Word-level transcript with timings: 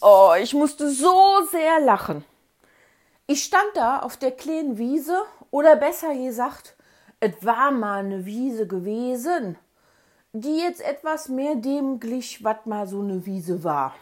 Oh, 0.00 0.32
ich 0.40 0.54
musste 0.54 0.90
so 0.90 1.44
sehr 1.50 1.80
lachen. 1.80 2.24
Ich 3.26 3.44
stand 3.44 3.70
da 3.74 4.00
auf 4.00 4.16
der 4.16 4.32
kleinen 4.32 4.78
Wiese, 4.78 5.22
oder 5.50 5.76
besser 5.76 6.14
gesagt, 6.14 6.76
es 7.20 7.32
war 7.44 7.70
mal 7.70 8.00
eine 8.00 8.24
Wiese 8.24 8.66
gewesen, 8.66 9.56
die 10.32 10.58
jetzt 10.58 10.80
etwas 10.80 11.28
mehr 11.28 11.54
dem 11.54 12.00
glich, 12.00 12.42
was 12.42 12.64
mal 12.64 12.86
so 12.86 13.00
eine 13.00 13.24
Wiese 13.26 13.62
war. 13.62 13.94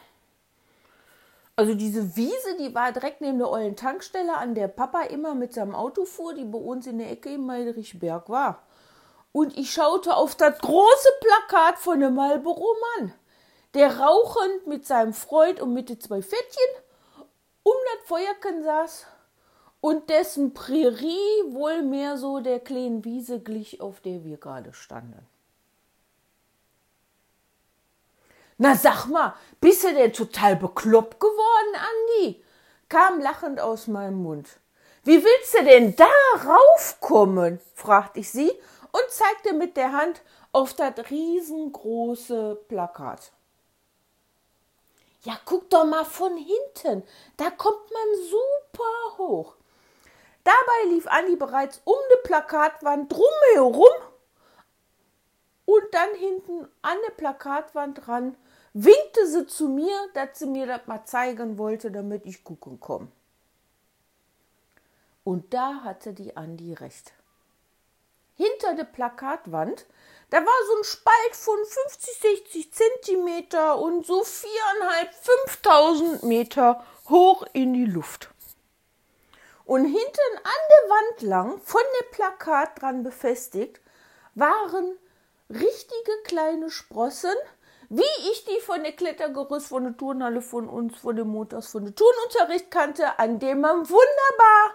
Also 1.56 1.74
diese 1.74 2.16
Wiese, 2.16 2.56
die 2.58 2.74
war 2.74 2.92
direkt 2.92 3.20
neben 3.20 3.38
der 3.38 3.50
ollen 3.50 3.76
Tankstelle, 3.76 4.34
an 4.34 4.54
der 4.54 4.68
Papa 4.68 5.02
immer 5.02 5.34
mit 5.34 5.52
seinem 5.52 5.74
Auto 5.74 6.06
fuhr, 6.06 6.32
die 6.32 6.44
bei 6.44 6.58
uns 6.58 6.86
in 6.86 6.96
der 6.96 7.10
Ecke 7.10 7.34
im 7.34 7.44
Meidrichberg 7.44 8.30
war. 8.30 8.62
Und 9.32 9.58
ich 9.58 9.70
schaute 9.70 10.16
auf 10.16 10.34
das 10.34 10.58
große 10.58 11.08
Plakat 11.20 11.78
von 11.78 12.00
dem 12.00 12.14
Marlboro 12.14 12.74
Mann, 12.96 13.12
der 13.74 13.98
rauchend 13.98 14.66
mit 14.66 14.86
seinem 14.86 15.12
Freund 15.12 15.60
und 15.60 15.74
mit 15.74 15.88
den 15.88 16.00
zwei 16.00 16.22
Fettchen 16.22 16.70
um 17.62 17.74
das 17.94 18.08
Feuerchen 18.08 18.62
saß 18.62 19.06
und 19.80 20.10
dessen 20.10 20.54
Prärie 20.54 21.44
wohl 21.48 21.82
mehr 21.82 22.16
so 22.18 22.40
der 22.40 22.60
kleinen 22.60 23.04
Wiese 23.04 23.40
glich, 23.40 23.80
auf 23.80 24.00
der 24.00 24.24
wir 24.24 24.36
gerade 24.36 24.72
standen. 24.74 25.26
Na 28.58 28.74
sag 28.74 29.06
mal, 29.06 29.34
bist 29.60 29.84
du 29.84 29.94
denn 29.94 30.12
total 30.12 30.56
bekloppt 30.56 31.18
geworden, 31.18 31.74
Andi? 31.74 32.44
kam 32.90 33.20
lachend 33.20 33.60
aus 33.60 33.86
meinem 33.86 34.22
Mund. 34.22 34.48
Wie 35.04 35.24
willst 35.24 35.54
du 35.58 35.64
denn 35.64 35.96
da 35.96 36.10
raufkommen? 36.44 37.58
fragte 37.74 38.20
ich 38.20 38.30
sie 38.30 38.50
und 38.92 39.10
zeigte 39.10 39.54
mit 39.54 39.78
der 39.78 39.92
Hand 39.92 40.20
auf 40.52 40.74
das 40.74 41.10
riesengroße 41.10 42.60
Plakat. 42.68 43.32
Ja, 45.22 45.38
guck 45.44 45.68
doch 45.70 45.84
mal 45.84 46.04
von 46.04 46.36
hinten. 46.36 47.02
Da 47.36 47.50
kommt 47.50 47.90
man 47.92 48.28
super 48.30 49.18
hoch. 49.18 49.54
Dabei 50.44 50.94
lief 50.94 51.06
Andi 51.06 51.36
bereits 51.36 51.82
um 51.84 51.98
die 52.12 52.26
Plakatwand 52.26 53.12
drumherum 53.12 53.90
und 55.66 55.84
dann 55.92 56.14
hinten 56.14 56.66
an 56.82 56.96
der 57.06 57.12
Plakatwand 57.12 58.06
dran 58.06 58.36
winkte 58.72 59.26
sie 59.26 59.46
zu 59.46 59.68
mir, 59.68 59.96
dass 60.14 60.38
sie 60.38 60.46
mir 60.46 60.66
das 60.66 60.86
mal 60.86 61.04
zeigen 61.04 61.58
wollte, 61.58 61.90
damit 61.90 62.24
ich 62.26 62.42
gucken 62.42 62.80
komme. 62.80 63.08
Und 65.22 65.52
da 65.52 65.84
hatte 65.84 66.12
die 66.14 66.36
Andi 66.36 66.72
recht. 66.72 67.12
Hinter 68.36 68.74
der 68.74 68.84
Plakatwand, 68.84 69.86
da 70.30 70.38
war 70.38 70.66
so 70.66 70.76
ein 70.78 70.84
Spalt 70.84 71.34
von 71.34 71.58
50, 71.64 72.14
60 72.20 72.72
Zentimeter 72.72 73.78
und 73.78 74.06
so 74.06 74.22
viereinhalb, 74.24 75.12
5000 75.12 76.22
Meter 76.22 76.84
hoch 77.08 77.44
in 77.52 77.74
die 77.74 77.84
Luft. 77.84 78.30
Und 79.64 79.84
hinten 79.84 79.98
an 79.98 80.62
der 80.70 80.90
Wand 80.90 81.22
lang, 81.22 81.60
von 81.60 81.82
dem 82.00 82.10
Plakat 82.12 82.80
dran 82.80 83.02
befestigt, 83.02 83.80
waren 84.34 84.98
richtige 85.48 86.12
kleine 86.24 86.70
Sprossen, 86.70 87.34
wie 87.88 88.02
ich 88.30 88.44
die 88.44 88.60
von 88.60 88.84
der 88.84 88.92
Klettergerüst 88.92 89.66
von 89.66 89.82
der 89.82 89.96
Turnhalle 89.96 90.42
von 90.42 90.68
uns, 90.68 90.96
von 90.96 91.16
dem 91.16 91.28
Montags 91.28 91.72
von 91.72 91.84
der 91.84 91.94
Turnunterricht 91.94 92.70
kannte, 92.70 93.18
an 93.18 93.40
dem 93.40 93.60
man 93.60 93.78
wunderbar 93.88 94.74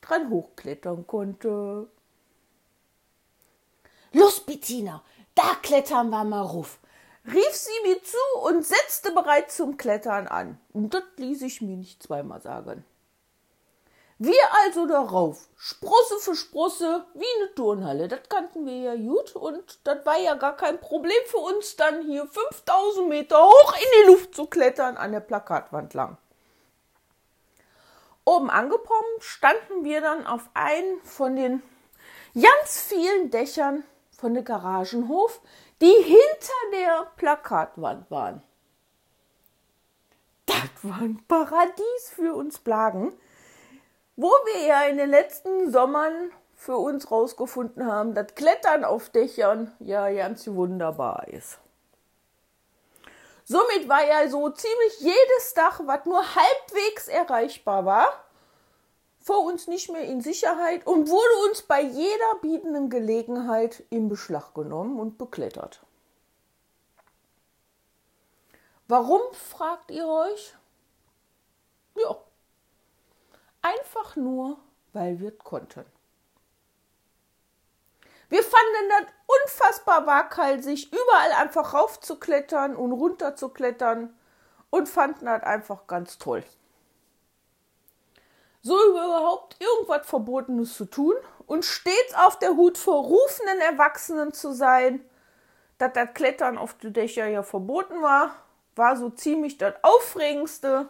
dran 0.00 0.30
hochklettern 0.30 1.06
konnte. 1.06 1.88
Los, 4.12 4.40
Bettina, 4.40 5.02
da 5.34 5.54
klettern 5.62 6.10
wir 6.10 6.24
mal 6.24 6.42
ruf, 6.42 6.78
rief 7.26 7.52
sie 7.52 7.88
mir 7.88 8.02
zu 8.02 8.16
und 8.42 8.64
setzte 8.64 9.12
bereits 9.12 9.56
zum 9.56 9.76
Klettern 9.76 10.26
an. 10.26 10.58
Und 10.72 10.94
das 10.94 11.02
ließ 11.16 11.42
ich 11.42 11.60
mir 11.60 11.76
nicht 11.76 12.02
zweimal 12.02 12.40
sagen. 12.40 12.84
Wir 14.20 14.42
also 14.64 14.86
darauf, 14.86 15.48
Sprosse 15.56 16.18
für 16.18 16.34
Sprosse, 16.34 17.06
wie 17.14 17.40
eine 17.40 17.54
Turnhalle. 17.54 18.08
Das 18.08 18.28
kannten 18.28 18.66
wir 18.66 18.76
ja 18.76 18.96
gut 18.96 19.36
und 19.36 19.78
das 19.84 20.04
war 20.04 20.18
ja 20.18 20.34
gar 20.34 20.56
kein 20.56 20.80
Problem 20.80 21.22
für 21.26 21.38
uns, 21.38 21.76
dann 21.76 22.02
hier 22.02 22.26
5000 22.26 23.08
Meter 23.08 23.40
hoch 23.44 23.74
in 23.74 23.88
die 24.02 24.10
Luft 24.10 24.34
zu 24.34 24.46
klettern 24.46 24.96
an 24.96 25.12
der 25.12 25.20
Plakatwand 25.20 25.94
lang. 25.94 26.18
Oben 28.24 28.50
angekommen 28.50 29.20
standen 29.20 29.84
wir 29.84 30.00
dann 30.00 30.26
auf 30.26 30.50
einem 30.52 31.00
von 31.02 31.36
den 31.36 31.62
ganz 32.34 32.80
vielen 32.80 33.30
Dächern 33.30 33.84
von 34.18 34.34
der 34.34 34.42
Garagenhof, 34.42 35.40
die 35.80 35.86
hinter 35.86 36.52
der 36.72 37.06
Plakatwand 37.16 38.10
waren. 38.10 38.42
Das 40.44 40.68
war 40.82 40.98
ein 40.98 41.24
Paradies 41.26 42.12
für 42.14 42.34
uns 42.34 42.58
Blagen 42.58 43.16
wo 44.18 44.26
wir 44.26 44.66
ja 44.66 44.82
in 44.82 44.98
den 44.98 45.10
letzten 45.10 45.70
Sommern 45.70 46.32
für 46.56 46.76
uns 46.76 47.08
rausgefunden 47.08 47.86
haben, 47.86 48.14
dass 48.14 48.34
Klettern 48.34 48.84
auf 48.84 49.10
Dächern 49.10 49.72
ja 49.78 50.10
ganz 50.10 50.48
wunderbar 50.48 51.28
ist. 51.28 51.60
Somit 53.44 53.88
war 53.88 54.04
ja 54.04 54.28
so 54.28 54.50
ziemlich 54.50 54.98
jedes 54.98 55.54
Dach, 55.54 55.80
was 55.84 56.04
nur 56.04 56.20
halbwegs 56.20 57.06
erreichbar 57.06 57.84
war, 57.84 58.08
vor 59.28 59.44
uns 59.44 59.68
nicht 59.68 59.90
mehr 59.90 60.04
in 60.04 60.20
Sicherheit 60.20 60.86
und 60.86 61.08
wurde 61.08 61.48
uns 61.48 61.62
bei 61.62 61.82
jeder 61.82 62.34
bietenden 62.42 62.90
Gelegenheit 62.90 63.84
in 63.90 64.08
Beschlag 64.08 64.54
genommen 64.54 64.98
und 64.98 65.18
beklettert. 65.18 65.80
Warum, 68.88 69.20
fragt 69.32 69.90
ihr 69.90 70.08
euch? 70.08 70.54
Ja, 71.94 72.16
Einfach 73.62 74.16
nur, 74.16 74.56
weil 74.92 75.18
wir 75.20 75.36
konnten. 75.36 75.84
Wir 78.28 78.42
fanden 78.42 78.88
das 78.90 79.14
unfassbar 79.26 80.06
waghalsig, 80.06 80.92
überall 80.92 81.32
einfach 81.32 81.74
raufzuklettern 81.74 82.76
und 82.76 82.92
runterzuklettern 82.92 84.14
und 84.70 84.88
fanden 84.88 85.24
das 85.24 85.42
einfach 85.42 85.86
ganz 85.86 86.18
toll. 86.18 86.44
So 88.62 88.76
überhaupt 88.90 89.56
irgendwas 89.60 90.06
Verbotenes 90.06 90.76
zu 90.76 90.84
tun 90.84 91.14
und 91.46 91.64
stets 91.64 92.14
auf 92.14 92.38
der 92.38 92.50
Hut 92.50 92.76
vor 92.76 93.04
rufenden 93.04 93.60
Erwachsenen 93.60 94.32
zu 94.32 94.52
sein, 94.52 95.00
dass 95.78 95.92
das 95.92 96.12
Klettern 96.14 96.58
auf 96.58 96.74
die 96.74 96.92
Dächer 96.92 97.26
ja 97.26 97.42
verboten 97.42 98.02
war, 98.02 98.34
war 98.74 98.96
so 98.96 99.10
ziemlich 99.10 99.58
das 99.58 99.74
Aufregendste, 99.82 100.88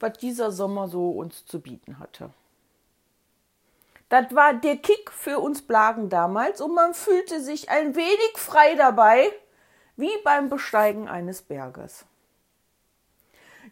was 0.00 0.18
dieser 0.18 0.50
Sommer 0.50 0.88
so 0.88 1.10
uns 1.10 1.46
zu 1.46 1.60
bieten 1.60 1.98
hatte. 1.98 2.30
Das 4.08 4.34
war 4.34 4.54
der 4.54 4.76
Kick 4.76 5.10
für 5.10 5.40
uns 5.40 5.62
Blagen 5.62 6.08
damals 6.08 6.60
und 6.60 6.74
man 6.74 6.94
fühlte 6.94 7.40
sich 7.40 7.70
ein 7.70 7.96
wenig 7.96 8.36
frei 8.36 8.76
dabei, 8.76 9.32
wie 9.96 10.12
beim 10.24 10.48
Besteigen 10.48 11.08
eines 11.08 11.42
Berges. 11.42 12.04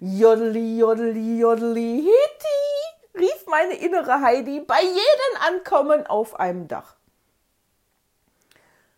Jodeli, 0.00 0.78
jodeli, 0.78 1.38
jodeli, 1.38 2.00
rief 2.00 2.33
meine 3.54 3.76
innere 3.76 4.20
Heidi 4.20 4.58
bei 4.58 4.82
jedem 4.82 5.42
Ankommen 5.46 6.08
auf 6.08 6.40
einem 6.40 6.66
Dach. 6.66 6.96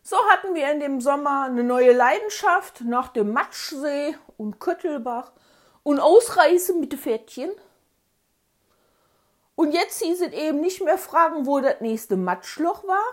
So 0.03 0.17
hatten 0.31 0.55
wir 0.55 0.73
in 0.73 0.81
dem 0.81 1.03
Sommer 1.03 1.45
eine 1.45 1.63
neue 1.63 1.93
Leidenschaft 1.93 2.81
nach 2.81 3.09
dem 3.09 3.35
Matschsee 3.35 4.17
und 4.39 4.59
Köttelbach 4.59 5.33
und 5.83 6.01
ausreißen 6.01 6.81
mit 6.81 6.93
den 6.93 6.99
Pferdchen. 6.99 7.51
Und 9.57 9.73
jetzt 9.73 10.03
hieß 10.03 10.23
es 10.23 10.33
eben 10.33 10.63
nicht 10.63 10.83
mehr 10.83 10.97
fragen, 10.97 11.45
wo 11.45 11.61
das 11.61 11.83
nächste 11.83 12.17
Matschloch 12.17 12.83
war 12.85 13.13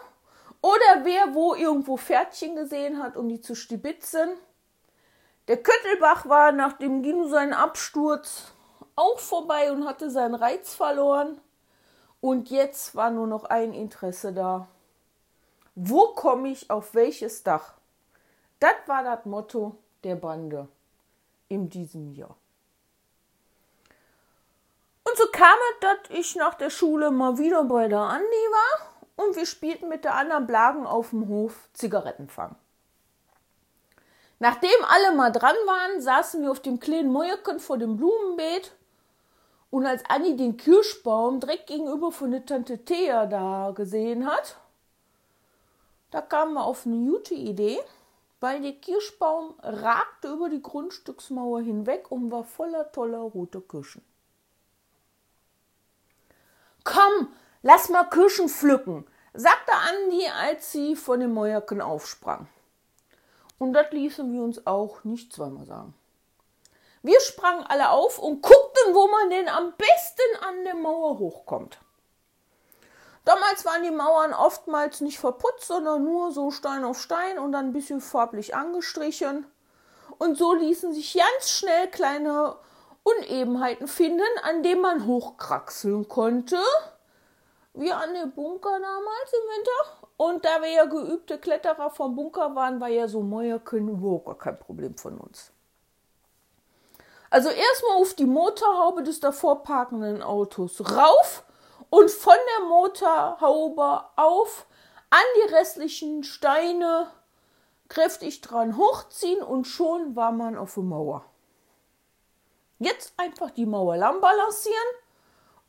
oder 0.62 1.04
wer 1.04 1.34
wo 1.34 1.56
irgendwo 1.56 1.98
Pferdchen 1.98 2.56
gesehen 2.56 3.04
hat, 3.04 3.18
um 3.18 3.28
die 3.28 3.42
zu 3.42 3.54
stibitzen. 3.54 4.30
Der 5.50 5.58
Köttelbach 5.62 6.26
war 6.30 6.54
nach 6.54 6.72
dem 6.78 7.04
Gino 7.04 7.28
seinen 7.28 7.52
Absturz 7.52 8.53
auch 8.96 9.20
vorbei 9.20 9.72
und 9.72 9.86
hatte 9.86 10.10
seinen 10.10 10.36
Reiz 10.36 10.74
verloren. 10.74 11.40
Und 12.22 12.50
jetzt 12.50 12.96
war 12.96 13.12
nur 13.12 13.28
noch 13.28 13.46
ein 13.46 13.74
Interesse 13.74 14.34
da. 14.34 14.68
Wo 15.76 16.14
komme 16.14 16.50
ich 16.50 16.70
auf 16.70 16.94
welches 16.94 17.44
Dach? 17.44 17.74
Das 18.60 18.76
war 18.86 19.04
das 19.04 19.26
Motto 19.26 19.76
der 20.04 20.16
Bande 20.16 20.68
in 21.50 21.70
diesem 21.70 22.14
Jahr. 22.14 22.36
Und 25.04 25.18
so 25.18 25.26
kam 25.32 25.58
es, 25.72 25.80
dass 25.82 26.18
ich 26.18 26.36
nach 26.36 26.54
der 26.54 26.70
Schule 26.70 27.12
mal 27.12 27.38
wieder 27.38 27.64
bei 27.66 27.88
der 27.88 28.00
Andi 28.00 28.24
war 28.24 29.26
und 29.26 29.36
wir 29.36 29.46
spielten 29.46 29.90
mit 29.90 30.06
der 30.06 30.16
anderen 30.16 30.48
Blagen 30.48 30.86
auf 30.86 31.10
dem 31.10 31.28
Hof 31.28 31.68
Zigarettenfang. 31.74 32.56
Nachdem 34.40 34.72
alle 34.88 35.16
mal 35.16 35.32
dran 35.32 35.56
waren, 35.66 36.02
saßen 36.02 36.42
wir 36.42 36.52
auf 36.52 36.60
dem 36.60 36.80
kleinen 36.80 37.12
Mäuerchen 37.12 37.60
vor 37.60 37.78
dem 37.78 37.98
Blumenbeet 37.98 38.72
und 39.74 39.88
als 39.88 40.04
Anni 40.08 40.38
den 40.38 40.56
Kirschbaum 40.56 41.40
direkt 41.40 41.66
gegenüber 41.66 42.12
von 42.12 42.30
der 42.30 42.46
Tante 42.46 42.86
Thea 42.86 43.26
da 43.26 43.72
gesehen 43.74 44.28
hat, 44.28 44.58
da 46.12 46.22
kamen 46.22 46.54
wir 46.54 46.64
auf 46.64 46.86
eine 46.86 46.98
gute 47.10 47.34
Idee. 47.34 47.80
weil 48.44 48.62
der 48.62 48.74
Kirschbaum 48.74 49.54
ragte 49.62 50.28
über 50.34 50.50
die 50.50 50.62
Grundstücksmauer 50.62 51.62
hinweg 51.62 52.12
und 52.12 52.30
war 52.30 52.44
voller 52.44 52.92
toller 52.92 53.20
roter 53.20 53.62
Kirschen. 53.62 54.04
Komm, 56.84 57.30
lass 57.62 57.88
mal 57.88 58.04
Kirschen 58.04 58.50
pflücken, 58.50 59.08
sagte 59.34 59.72
Andi, 59.72 60.28
als 60.28 60.74
sie 60.74 60.98
von 60.98 61.22
dem 61.22 61.34
Mäuerken 61.34 61.80
aufsprang. 61.80 62.50
Und 63.60 63.72
das 63.72 63.90
ließen 63.94 64.34
wir 64.34 64.42
uns 64.42 64.68
auch 64.68 65.06
nicht 65.06 65.32
zweimal 65.32 65.66
sagen. 65.66 65.94
Wir 67.02 67.22
sprangen 67.22 67.64
alle 67.64 67.92
auf 67.92 68.20
und 68.20 68.42
guckten, 68.42 68.73
wo 68.92 69.08
man 69.08 69.30
denn 69.30 69.48
am 69.48 69.74
besten 69.78 70.44
an 70.48 70.64
der 70.64 70.76
Mauer 70.76 71.20
hochkommt. 71.20 71.80
Damals 73.26 73.66
waren 73.66 73.84
die 73.84 73.92
Mauern 73.92 74.34
oftmals 74.34 75.00
nicht 75.00 75.18
verputzt, 75.18 75.68
sondern 75.68 76.04
nur 76.04 76.32
so 76.32 76.52
Stein 76.52 76.84
auf 76.84 77.00
Stein 77.00 77.40
und 77.40 77.54
dann 77.54 77.68
ein 77.68 77.74
bisschen 77.74 78.02
farblich 78.02 78.56
angestrichen. 78.56 79.46
Und 80.18 80.38
so 80.38 80.54
ließen 80.54 80.94
sich 80.94 81.14
ganz 81.14 81.50
schnell 81.50 81.88
kleine 81.88 82.58
Unebenheiten 83.04 83.88
finden, 83.88 84.22
an 84.44 84.62
denen 84.62 84.82
man 84.82 85.08
hochkraxeln 85.08 86.08
konnte. 86.08 86.60
Wie 87.74 87.92
an 87.92 88.14
dem 88.14 88.34
Bunker 88.34 88.80
damals 88.80 89.34
im 89.34 89.58
Winter. 89.58 90.08
Und 90.18 90.46
da 90.46 90.62
wir 90.62 90.70
ja 90.70 90.86
geübte 90.86 91.40
Kletterer 91.40 91.90
vom 91.90 92.16
Bunker 92.16 92.56
waren, 92.56 92.80
war 92.80 92.90
ja 92.90 93.08
so 93.08 93.22
Mäuerken 93.22 93.90
überhaupt 93.90 94.26
gar 94.26 94.38
kein 94.38 94.60
Problem 94.60 94.96
von 94.98 95.18
uns. 95.18 95.52
Also 97.34 97.50
erstmal 97.50 98.00
auf 98.00 98.14
die 98.14 98.28
Motorhaube 98.28 99.02
des 99.02 99.20
davor 99.20 99.64
parkenden 99.64 100.22
Autos 100.22 100.80
rauf 100.82 101.44
und 101.90 102.12
von 102.12 102.36
der 102.60 102.66
Motorhaube 102.68 104.04
auf 104.18 104.68
an 105.10 105.24
die 105.38 105.52
restlichen 105.52 106.24
Steine 106.24 107.08
kräftig 107.90 108.42
dran 108.42 108.78
hochziehen 108.78 109.42
und 109.42 109.66
schon 109.66 110.16
war 110.16 110.32
man 110.32 110.60
auf 110.60 110.76
der 110.76 110.84
Mauer. 110.84 111.26
Jetzt 112.78 113.16
einfach 113.18 113.50
die 113.50 113.66
Mauer 113.66 113.98
lang 113.98 114.22
balancieren 114.22 114.78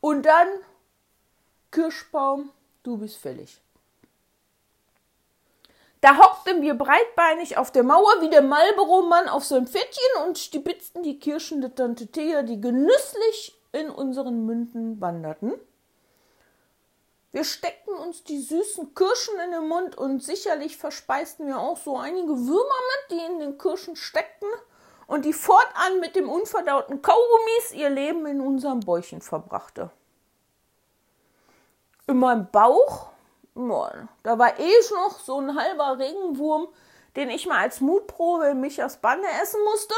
und 0.01 0.23
dann 0.23 0.47
Kirschbaum, 1.71 2.51
du 2.83 2.99
bist 2.99 3.17
fällig. 3.17 3.59
Da 6.05 6.19
hockten 6.19 6.61
wir 6.61 6.75
breitbeinig 6.75 7.57
auf 7.57 7.71
der 7.71 7.81
Mauer 7.81 8.21
wie 8.21 8.29
der 8.29 8.43
Marlboro-Mann 8.43 9.27
auf 9.27 9.43
seinem 9.43 9.65
Pferdchen 9.65 10.27
und 10.27 10.37
stibitzten 10.37 11.01
die 11.01 11.17
Kirschen 11.17 11.61
der 11.61 11.73
Tante 11.73 12.05
Thea, 12.05 12.43
die 12.43 12.61
genüsslich 12.61 13.59
in 13.71 13.89
unseren 13.89 14.45
Münden 14.45 15.01
wanderten. 15.01 15.53
Wir 17.31 17.43
steckten 17.43 17.95
uns 17.95 18.23
die 18.23 18.37
süßen 18.37 18.93
Kirschen 18.93 19.33
in 19.45 19.51
den 19.53 19.67
Mund 19.67 19.97
und 19.97 20.23
sicherlich 20.23 20.77
verspeisten 20.77 21.47
wir 21.47 21.57
auch 21.57 21.77
so 21.77 21.97
einige 21.97 22.37
Würmer 22.37 22.81
mit, 23.09 23.19
die 23.19 23.25
in 23.25 23.39
den 23.39 23.57
Kirschen 23.57 23.95
steckten 23.95 24.49
und 25.07 25.25
die 25.25 25.33
fortan 25.33 26.01
mit 26.01 26.15
dem 26.15 26.29
unverdauten 26.29 27.01
Kaugummis 27.01 27.71
ihr 27.73 27.89
Leben 27.89 28.27
in 28.27 28.41
unserem 28.41 28.81
Bäuchen 28.81 29.21
verbrachte. 29.21 29.89
In 32.05 32.17
meinem 32.17 32.51
Bauch, 32.51 33.07
da 34.23 34.37
war 34.37 34.59
eh 34.59 34.71
noch 34.91 35.19
so 35.19 35.39
ein 35.39 35.57
halber 35.57 35.97
Regenwurm, 35.97 36.67
den 37.15 37.29
ich 37.29 37.47
mal 37.47 37.59
als 37.59 37.79
Mutprobe 37.81 38.47
in 38.47 38.61
Michas 38.61 38.97
Bande 38.97 39.27
essen 39.41 39.63
musste. 39.63 39.95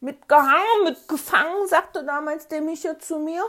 Mitgehangen, 0.00 0.84
mitgefangen, 0.84 1.68
sagte 1.68 2.04
damals 2.04 2.48
der 2.48 2.60
Micha 2.60 2.98
zu 2.98 3.18
mir. 3.18 3.44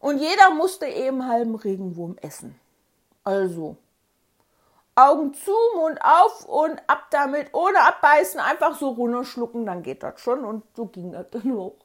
Und 0.00 0.18
jeder 0.18 0.50
musste 0.50 0.86
eben 0.86 1.28
halben 1.28 1.54
Regenwurm 1.54 2.16
essen. 2.22 2.58
Also, 3.22 3.76
Augen 4.94 5.34
zu, 5.34 5.52
Mund 5.76 6.00
auf 6.02 6.46
und 6.46 6.80
ab 6.86 7.06
damit, 7.10 7.54
ohne 7.54 7.80
abbeißen, 7.86 8.40
einfach 8.40 8.76
so 8.76 8.88
runterschlucken, 8.88 9.66
dann 9.66 9.82
geht 9.82 10.02
das 10.02 10.20
schon. 10.20 10.44
Und 10.44 10.64
so 10.74 10.86
ging 10.86 11.12
das 11.12 11.26
dann 11.30 11.56
auch. 11.56 11.76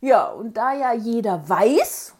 Ja, 0.00 0.30
und 0.30 0.56
da 0.56 0.72
ja 0.72 0.92
jeder 0.92 1.48
weiß, 1.48 2.14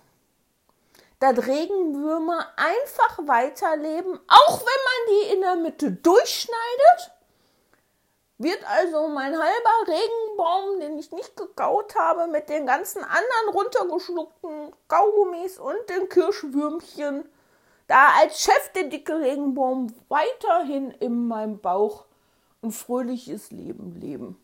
dass 1.20 1.46
Regenwürmer 1.46 2.46
einfach 2.56 3.19
weiterleben, 3.26 4.19
auch 4.26 4.58
wenn 4.58 4.64
man 4.64 5.06
die 5.08 5.34
in 5.34 5.40
der 5.43 5.56
Mitte 5.56 5.93
durchschneidet, 5.93 7.12
wird 8.38 8.64
also 8.67 9.06
mein 9.08 9.32
halber 9.32 9.87
Regenbaum, 9.87 10.81
den 10.81 10.99
ich 10.99 11.12
nicht 11.12 11.37
gekaut 11.37 11.94
habe, 11.94 12.26
mit 12.26 12.49
den 12.49 12.64
ganzen 12.64 13.05
anderen 13.05 13.50
runtergeschluckten 13.52 14.72
Kaugummis 14.88 15.58
und 15.58 15.76
den 15.90 16.08
Kirschwürmchen, 16.08 17.28
da 17.87 18.08
als 18.19 18.40
Chef 18.40 18.73
der 18.75 18.84
dicke 18.84 19.20
Regenbaum 19.20 19.93
weiterhin 20.08 20.90
in 20.93 21.28
meinem 21.28 21.61
Bauch 21.61 22.06
ein 22.62 22.70
fröhliches 22.70 23.50
Leben 23.50 24.00
leben. 24.00 24.40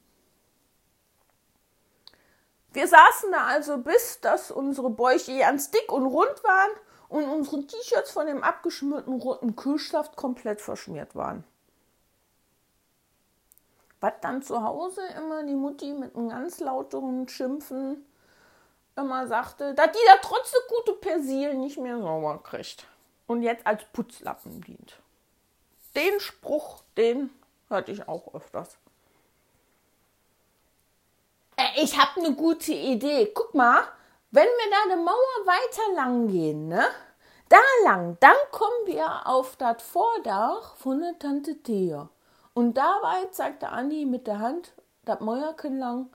Wir 2.76 2.86
saßen 2.86 3.32
da 3.32 3.46
also 3.46 3.78
bis, 3.78 4.20
dass 4.20 4.50
unsere 4.50 4.90
Bäuche 4.90 5.38
ganz 5.38 5.70
dick 5.70 5.90
und 5.90 6.06
rund 6.06 6.44
waren 6.44 6.70
und 7.08 7.24
unsere 7.24 7.66
T-Shirts 7.66 8.10
von 8.10 8.26
dem 8.26 8.42
abgeschmierten 8.42 9.14
roten 9.20 9.56
Kühlsaft 9.56 10.16
komplett 10.16 10.60
verschmiert 10.60 11.14
waren 11.14 11.44
was 14.00 14.12
dann 14.20 14.42
zu 14.42 14.62
Hause 14.62 15.00
immer 15.16 15.42
die 15.42 15.54
Mutti 15.54 15.92
mit 15.92 16.14
einem 16.14 16.28
ganz 16.28 16.60
lauteren 16.60 17.28
Schimpfen 17.28 18.04
immer 18.96 19.26
sagte, 19.26 19.74
dass 19.74 19.92
die 19.92 20.06
da 20.06 20.16
trotz 20.22 20.52
der 20.52 20.60
gute 20.68 20.92
Persil 21.00 21.54
nicht 21.54 21.78
mehr 21.78 21.98
sauber 21.98 22.40
kriegt 22.42 22.86
und 23.26 23.42
jetzt 23.42 23.66
als 23.66 23.84
Putzlappen 23.92 24.60
dient. 24.62 24.98
Den 25.94 26.20
Spruch, 26.20 26.82
den 26.96 27.30
hatte 27.68 27.92
ich 27.92 28.08
auch 28.08 28.34
öfters. 28.34 28.76
Äh, 31.56 31.82
ich 31.82 31.98
habe 31.98 32.20
eine 32.20 32.34
gute 32.34 32.72
Idee. 32.72 33.32
Guck 33.34 33.54
mal, 33.54 33.82
wenn 34.30 34.46
wir 34.46 34.70
da 34.70 34.92
eine 34.92 35.02
Mauer 35.02 35.46
weiter 35.46 35.94
lang 35.94 36.28
gehen, 36.28 36.68
ne? 36.68 36.84
Da 37.48 37.58
lang, 37.84 38.16
dann 38.20 38.36
kommen 38.50 38.86
wir 38.86 39.26
auf 39.26 39.56
das 39.56 39.82
Vordach 39.82 40.74
von 40.76 41.00
der 41.00 41.18
Tante 41.18 41.62
Thea. 41.62 42.08
Und 42.54 42.74
dabei 42.74 43.26
zeigte 43.30 43.68
Andi 43.68 44.04
mit 44.04 44.26
der 44.26 44.40
Hand 44.40 44.72
das 45.04 45.20
Mäuerchen 45.20 45.78
lang 45.78 46.10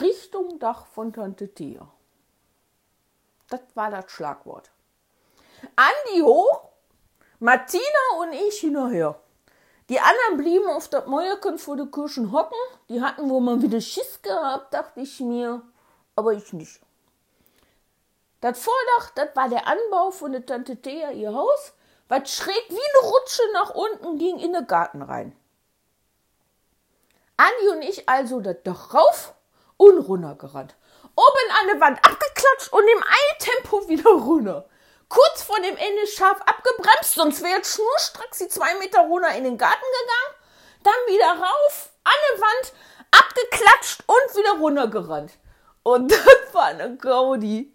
Richtung 0.00 0.58
Dach 0.58 0.86
von 0.86 1.12
Tante 1.12 1.52
Thea. 1.52 1.86
Das 3.50 3.60
war 3.74 3.90
das 3.90 4.10
Schlagwort. 4.10 4.70
Andi 5.76 6.22
hoch, 6.22 6.70
Martina 7.40 7.82
und 8.20 8.32
ich 8.32 8.60
hinterher. 8.60 9.20
Die 9.90 9.98
anderen 9.98 10.36
blieben 10.36 10.68
auf 10.68 10.86
das 10.86 11.06
Mäuerchen 11.06 11.58
vor 11.58 11.76
der 11.76 11.86
Kirchen 11.86 12.30
hocken. 12.30 12.56
Die 12.88 13.02
hatten 13.02 13.28
wohl 13.28 13.40
mal 13.40 13.60
wieder 13.60 13.80
Schiss 13.80 14.22
gehabt, 14.22 14.72
dachte 14.72 15.00
ich 15.00 15.18
mir, 15.18 15.62
aber 16.14 16.32
ich 16.32 16.52
nicht. 16.52 16.80
Das 18.40 18.56
Vordach, 18.60 19.10
das 19.16 19.34
war 19.34 19.48
der 19.48 19.66
Anbau 19.66 20.12
von 20.12 20.30
der 20.30 20.46
Tante 20.46 20.80
Thea, 20.80 21.10
ihr 21.10 21.34
Haus, 21.34 21.72
was 22.06 22.32
schräg 22.32 22.64
wie 22.68 22.74
eine 22.74 23.10
Rutsche 23.10 23.42
nach 23.52 23.74
unten 23.74 24.18
ging 24.18 24.38
in 24.38 24.52
den 24.52 24.66
Garten 24.68 25.02
rein. 25.02 25.36
Andi 27.36 27.68
und 27.76 27.82
ich 27.82 28.08
also 28.08 28.40
das 28.40 28.58
Dach 28.62 28.94
rauf 28.94 29.34
und 29.76 29.98
runter 29.98 30.36
gerannt. 30.36 30.76
Oben 31.16 31.60
an 31.60 31.66
der 31.66 31.80
Wand 31.80 31.98
abgeklatscht 31.98 32.72
und 32.72 32.84
im 32.84 33.02
Eiltempo 33.02 33.88
wieder 33.88 34.10
runter. 34.10 34.69
Kurz 35.10 35.42
vor 35.42 35.56
dem 35.56 35.76
Ende 35.76 36.06
scharf 36.06 36.40
abgebremst, 36.40 37.14
sonst 37.14 37.42
wäre 37.42 37.56
jetzt 37.56 37.74
schnurstracks 37.74 38.38
die 38.38 38.48
zwei 38.48 38.76
Meter 38.76 39.00
runter 39.00 39.34
in 39.34 39.42
den 39.42 39.58
Garten 39.58 39.84
gegangen. 40.00 40.40
Dann 40.84 41.14
wieder 41.14 41.30
rauf, 41.32 41.90
an 42.04 42.12
der 42.30 42.40
Wand, 42.40 42.72
abgeklatscht 43.10 44.04
und 44.06 44.36
wieder 44.36 44.60
runtergerannt. 44.60 45.32
Und 45.82 46.12
das 46.12 46.54
war 46.54 46.66
eine 46.66 46.96
Gaudi. 46.96 47.74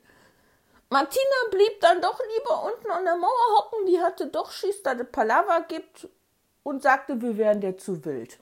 Martina 0.89 1.49
blieb 1.51 1.81
dann 1.81 2.01
doch 2.01 2.17
lieber 2.37 2.63
unten 2.63 2.89
an 2.89 3.03
der 3.03 3.17
Mauer 3.17 3.57
hocken, 3.57 3.85
die 3.85 3.99
hatte 3.99 4.27
doch 4.27 4.49
Schiss, 4.51 4.81
dass 4.81 4.97
es 4.97 5.11
Palaver 5.11 5.65
gibt 5.67 6.07
und 6.63 6.83
sagte, 6.83 7.21
wir 7.21 7.37
wären 7.37 7.59
der 7.59 7.77
zu 7.77 8.05
wild. 8.05 8.39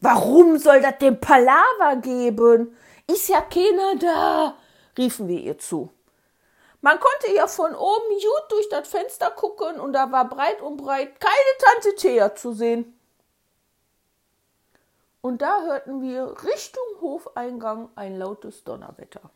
Warum 0.00 0.56
soll 0.56 0.80
das 0.80 0.96
den 0.96 1.20
Palaver 1.20 1.96
geben? 2.00 2.74
Ist 3.06 3.28
ja 3.28 3.42
keiner 3.42 3.96
da, 3.96 4.56
riefen 4.96 5.28
wir 5.28 5.38
ihr 5.38 5.58
zu. 5.58 5.92
Man 6.80 7.00
konnte 7.00 7.34
ja 7.34 7.48
von 7.48 7.74
oben 7.74 8.08
gut 8.08 8.50
durch 8.50 8.68
das 8.68 8.88
Fenster 8.88 9.30
gucken 9.30 9.80
und 9.80 9.92
da 9.92 10.12
war 10.12 10.28
breit 10.28 10.60
und 10.60 10.76
breit 10.76 11.18
keine 11.20 11.34
Tante 11.58 11.96
Thea 11.96 12.34
zu 12.34 12.52
sehen. 12.52 12.98
Und 15.20 15.42
da 15.42 15.62
hörten 15.62 16.00
wir 16.00 16.34
Richtung 16.44 16.84
Hofeingang 17.00 17.90
ein 17.96 18.16
lautes 18.16 18.62
Donnerwetter. 18.62 19.30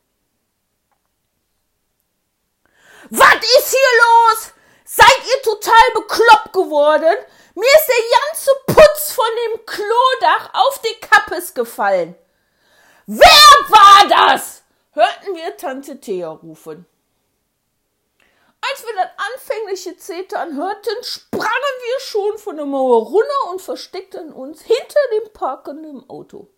Was 3.10 3.34
ist 3.34 3.70
hier 3.70 3.80
los? 4.04 4.52
Seid 4.84 5.26
ihr 5.26 5.42
total 5.42 5.90
bekloppt 5.94 6.52
geworden? 6.52 7.16
Mir 7.54 7.64
ist 7.64 7.88
der 7.88 8.18
ganze 8.20 8.50
Putz 8.66 9.12
von 9.12 9.24
dem 9.46 9.66
Klodach 9.66 10.50
auf 10.54 10.80
die 10.80 11.00
Kappes 11.00 11.52
gefallen. 11.54 12.14
Wer 13.06 13.26
war 13.68 14.08
das? 14.08 14.62
hörten 14.92 15.34
wir 15.34 15.56
Tante 15.56 16.00
Thea 16.00 16.28
rufen. 16.28 16.86
Als 18.70 18.84
wir 18.86 18.94
das 18.94 19.10
anfängliche 19.34 19.96
Zetern 19.96 20.56
hörten, 20.56 21.02
sprangen 21.02 21.42
wir 21.42 22.00
schon 22.00 22.38
von 22.38 22.56
der 22.56 22.66
Mauer 22.66 23.06
runter 23.06 23.50
und 23.50 23.60
versteckten 23.60 24.32
uns 24.32 24.62
hinter 24.62 25.00
dem 25.12 25.32
parkenden 25.32 26.08
Auto. 26.08 26.48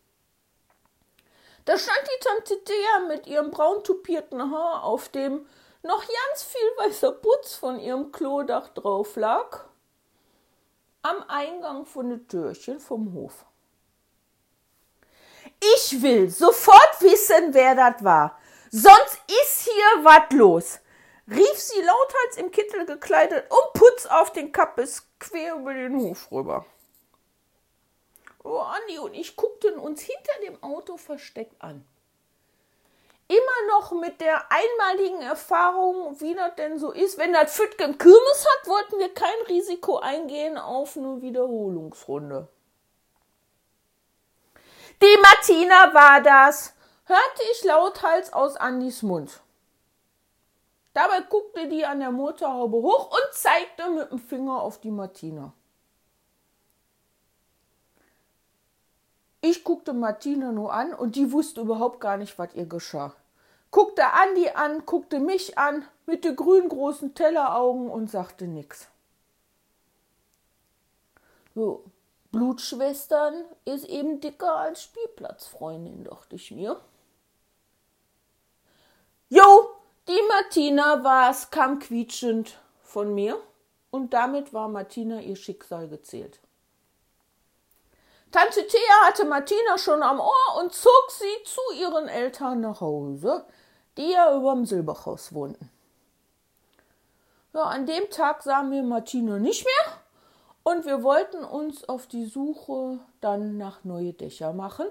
Da 1.65 1.79
stand 1.79 2.03
die 2.05 2.25
Tante 2.25 2.65
Thea 2.65 3.01
mit 3.09 3.27
ihrem 3.27 3.51
braun 3.51 3.83
tupierten 3.83 4.51
Haar, 4.51 4.85
auf 4.85 5.09
dem 5.09 5.47
noch 5.83 6.01
ganz 6.01 6.43
viel 6.43 6.71
weißer 6.77 7.13
Putz 7.13 7.55
von 7.55 7.81
ihrem 7.81 8.13
Klodach 8.13 8.69
drauf 8.69 9.17
lag, 9.17 9.65
am 11.01 11.25
Eingang 11.29 11.87
von 11.87 12.11
der 12.11 12.27
Türchen 12.29 12.81
vom 12.81 13.15
Hof. 13.15 13.47
Ich 15.77 16.03
will 16.03 16.29
sofort 16.29 17.01
wissen, 17.01 17.55
wer 17.55 17.75
das 17.75 18.05
war. 18.05 18.39
Sonst 18.71 19.21
ist 19.43 19.63
hier 19.63 20.05
was 20.05 20.33
los, 20.33 20.81
rief 21.29 21.59
sie 21.59 21.81
lauthals 21.81 22.37
im 22.37 22.51
Kittel 22.51 22.87
gekleidet 22.87 23.51
und 23.51 23.73
Putz 23.81 24.07
auf 24.07 24.33
den 24.33 24.53
Kappes 24.53 25.07
quer 25.19 25.57
über 25.57 25.75
den 25.75 25.99
Hof 25.99 26.31
rüber. 26.31 26.67
Oh, 28.43 28.59
Andi 28.59 28.99
und 28.99 29.15
ich 29.15 29.37
guckten 29.37 29.79
uns 29.79 30.03
hinter 30.03 30.41
dem 30.45 30.63
Auto 30.63 30.99
versteckt 30.99 31.61
an. 31.63 31.87
Immer 33.27 33.69
noch 33.71 33.93
mit 33.93 34.21
der 34.21 34.45
einmaligen 34.53 35.23
Erfahrung, 35.23 36.21
wie 36.21 36.35
das 36.35 36.55
denn 36.57 36.79
so 36.79 36.93
ist. 36.93 37.17
Wenn 37.17 37.33
das 37.33 37.55
Fütgen 37.57 37.97
Kirmes 37.97 38.47
hat, 38.47 38.69
wollten 38.69 38.99
wir 38.99 39.15
kein 39.15 39.41
Risiko 39.49 39.99
eingehen 39.99 40.59
auf 40.59 40.99
eine 40.99 41.23
Wiederholungsrunde. 41.23 42.49
Die 45.01 45.19
Martina 45.23 45.95
war 45.95 46.21
das, 46.21 46.75
hörte 47.07 47.43
ich 47.53 47.65
lauthals 47.65 48.31
aus 48.33 48.57
Andis 48.57 49.03
Mund. 49.03 49.41
Dabei 50.95 51.23
guckte 51.29 51.69
die 51.69 51.85
an 51.85 51.99
der 51.99 52.13
Motorhaube 52.13 52.77
hoch 52.77 53.11
und 53.11 53.35
zeigte 53.35 53.91
mit 53.91 54.11
dem 54.11 54.19
Finger 54.21 54.63
auf 54.63 54.81
die 54.81 54.93
Martina. 54.93 55.53
Ich 59.41 59.63
guckte 59.65 59.93
Martina 59.93 60.53
nur 60.53 60.73
an 60.73 60.95
und 60.95 61.17
die 61.17 61.33
wusste 61.33 61.61
überhaupt 61.61 62.01
gar 62.01 62.17
nicht, 62.17 62.39
was 62.39 62.55
ihr 62.55 62.65
geschah. 62.65 63.13
Guckte 63.73 64.05
Andi 64.13 64.51
an, 64.51 64.87
guckte 64.87 65.19
mich 65.19 65.59
an 65.59 65.85
mit 66.07 66.25
den 66.25 66.37
grünen 66.37 66.69
großen 66.69 67.15
Telleraugen 67.15 67.91
und 67.91 68.09
sagte 68.09 68.47
nix. 68.47 68.87
So, 71.57 71.85
Blutschwestern 72.31 73.45
ist 73.65 73.85
eben 73.85 74.21
dicker 74.21 74.57
als 74.57 74.85
Spielplatzfreundin, 74.85 76.05
dachte 76.05 76.37
ich 76.37 76.53
mir. 76.53 76.81
Die 80.09 80.21
Martina 80.29 81.03
war's, 81.03 81.51
kam 81.51 81.79
quietschend 81.79 82.59
von 82.83 83.15
mir 83.15 83.41
und 83.91 84.13
damit 84.13 84.53
war 84.53 84.69
Martina 84.69 85.21
ihr 85.21 85.37
Schicksal 85.37 85.89
gezählt. 85.89 86.41
Tante 88.31 88.67
Thea 88.67 89.07
hatte 89.07 89.25
Martina 89.25 89.79
schon 89.79 90.03
am 90.03 90.19
Ohr 90.19 90.61
und 90.61 90.73
zog 90.73 91.11
sie 91.11 91.45
zu 91.45 91.61
ihren 91.79 92.09
Eltern 92.09 92.61
nach 92.61 92.81
Hause, 92.81 93.45
die 93.97 94.11
ja 94.11 94.37
überm 94.37 94.67
Silberhaus 94.67 95.33
wohnten. 95.33 95.71
Ja, 97.53 97.63
an 97.63 97.87
dem 97.87 98.11
Tag 98.11 98.43
sahen 98.43 98.73
wir 98.73 98.83
Martina 98.83 99.39
nicht 99.39 99.65
mehr 99.65 99.99
und 100.65 100.85
wir 100.85 101.05
wollten 101.05 101.45
uns 101.45 101.89
auf 101.89 102.09
die 102.09 102.27
Suche 102.27 102.99
dann 103.21 103.57
nach 103.57 103.85
neue 103.85 104.13
Dächer 104.13 104.53
machen, 104.53 104.89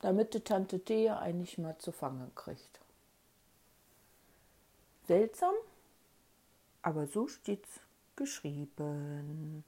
damit 0.00 0.34
die 0.34 0.40
Tante 0.44 0.84
Thea 0.84 1.18
eigentlich 1.18 1.58
mal 1.58 1.76
zu 1.78 1.90
fangen 1.90 2.30
kriegt. 2.36 2.78
Seltsam, 5.06 5.54
aber 6.82 7.06
so 7.06 7.28
steht's 7.28 7.80
geschrieben. 8.16 9.64